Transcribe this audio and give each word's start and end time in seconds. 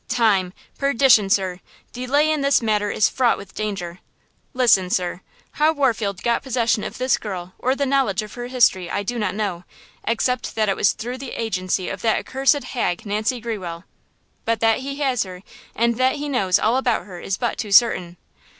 "Time! 0.09 0.51
perdition, 0.79 1.29
sir! 1.29 1.59
Delay 1.93 2.31
in 2.31 2.41
this 2.41 2.59
matter 2.59 2.89
is 2.89 3.07
fraught 3.07 3.37
with 3.37 3.53
danger! 3.53 3.99
Listen, 4.51 4.89
sir! 4.89 5.21
How 5.51 5.71
Warfield 5.73 6.23
got 6.23 6.41
possession 6.41 6.83
of 6.83 6.97
this 6.97 7.17
girl 7.19 7.53
or 7.59 7.75
the 7.75 7.85
knowledge 7.85 8.23
of 8.23 8.33
her 8.33 8.47
history 8.47 8.89
I 8.89 9.03
do 9.03 9.19
not 9.19 9.35
know, 9.35 9.63
except 10.05 10.55
that 10.55 10.69
it 10.69 10.75
was 10.75 10.93
through 10.93 11.19
the 11.19 11.33
agency 11.39 11.87
of 11.87 12.01
that 12.01 12.17
accursed 12.17 12.63
hag 12.63 13.05
Nancy 13.05 13.39
Grewell. 13.39 13.83
But 14.43 14.59
that 14.59 14.79
he 14.79 14.95
has 15.01 15.21
her 15.21 15.43
and 15.75 15.97
that 15.97 16.15
he 16.15 16.27
knows 16.27 16.57
all 16.57 16.77
about 16.77 17.05
her 17.05 17.19
is 17.19 17.37
but 17.37 17.59
too 17.59 17.71
certain. 17.71 18.17